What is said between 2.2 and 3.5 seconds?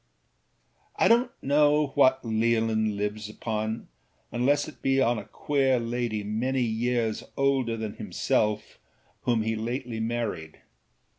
Leolin lives